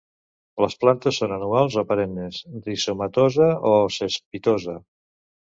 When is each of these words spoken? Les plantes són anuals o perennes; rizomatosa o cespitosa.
Les 0.63 0.75
plantes 0.83 1.19
són 1.21 1.33
anuals 1.35 1.77
o 1.81 1.83
perennes; 1.91 2.41
rizomatosa 2.69 3.51
o 3.75 3.77
cespitosa. 3.99 4.77